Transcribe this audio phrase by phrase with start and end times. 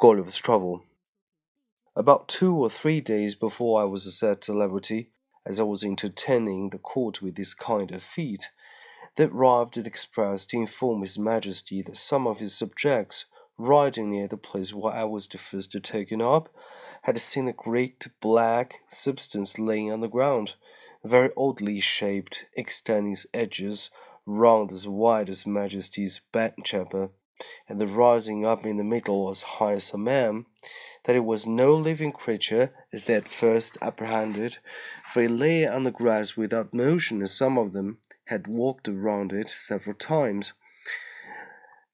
[0.00, 0.82] Gulliver's Travel.
[1.94, 5.10] About two or three days before I was set at liberty,
[5.44, 8.48] as I was entertaining the court with this kind of feat,
[9.16, 13.26] there arrived an express to inform His Majesty that some of his subjects,
[13.58, 16.48] riding near the place where I was the first taken up,
[17.02, 20.54] had seen a great black substance lying on the ground,
[21.04, 23.90] very oddly shaped, extending its edges
[24.24, 27.10] round as wide as Majesty's bedchamber
[27.68, 30.46] and the rising up in the middle was high as a man,
[31.04, 34.58] that it was no living creature as they had first apprehended,
[35.12, 39.32] for it lay on the grass without motion, and some of them had walked around
[39.32, 40.52] it several times.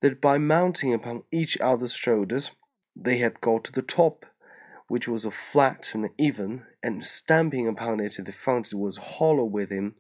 [0.01, 2.51] That by mounting upon each other's shoulders,
[2.95, 4.27] they had got to the top,
[4.89, 9.45] which was a flat and even, and stamping upon it, they found it was hollow
[9.45, 9.95] within,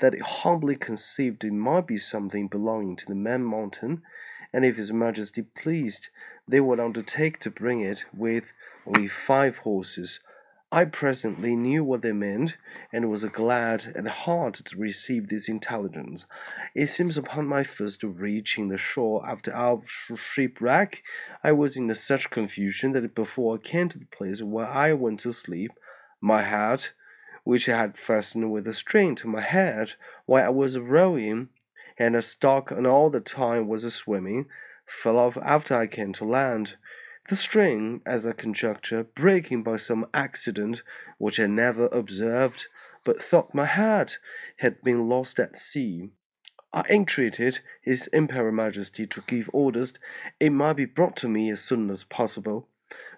[0.00, 4.02] that it humbly conceived it might be something belonging to the man mountain
[4.52, 6.08] and if His Majesty pleased,
[6.46, 8.52] they would undertake to bring it with
[8.86, 10.20] only five horses.
[10.72, 12.56] I presently knew what they meant,
[12.92, 16.26] and was glad at heart to receive this intelligence.
[16.76, 21.02] It seems upon my first reaching the shore after our shipwreck,
[21.42, 25.20] I was in such confusion that before I came to the place where I went
[25.20, 25.72] to sleep,
[26.20, 26.92] my hat,
[27.42, 29.94] which I had fastened with a string to my head
[30.26, 31.48] while I was rowing,
[32.00, 34.46] and a stock and all the time was a swimming,
[34.86, 36.76] fell off after I came to land.
[37.28, 40.82] The string, as I conjecture, breaking by some accident
[41.18, 42.66] which I never observed,
[43.04, 44.16] but thought my hat
[44.56, 46.08] had been lost at sea.
[46.72, 49.92] I entreated His Imperial Majesty to give orders
[50.40, 52.66] it might be brought to me as soon as possible,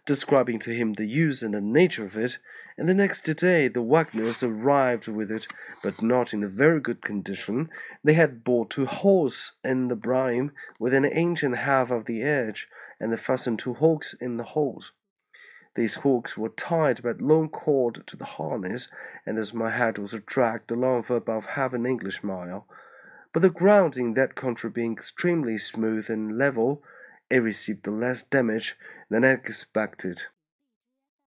[0.06, 2.38] describing to him the use and the nature of it,
[2.76, 5.46] and the next day the wagoners arrived with it,
[5.82, 7.68] but not in a very good condition.
[8.02, 12.06] They had bought two holes in the brine with an inch and a half of
[12.06, 14.92] the edge, and they fastened two hooks in the holes.
[15.74, 18.88] These hooks were tied by a long cord to the harness,
[19.24, 22.66] and as my head was dragged along for above half an English mile.
[23.32, 26.82] But the ground in that country being extremely smooth and level,
[27.30, 28.76] it received the less damage
[29.12, 30.22] than expected.